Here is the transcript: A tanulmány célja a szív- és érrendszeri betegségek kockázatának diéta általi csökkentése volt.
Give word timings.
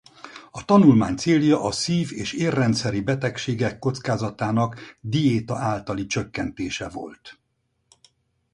A 0.51 0.65
tanulmány 0.65 1.15
célja 1.15 1.63
a 1.63 1.71
szív- 1.71 2.11
és 2.11 2.33
érrendszeri 2.33 3.01
betegségek 3.01 3.79
kockázatának 3.79 4.97
diéta 5.01 5.57
általi 5.57 6.05
csökkentése 6.05 6.89
volt. 6.89 7.39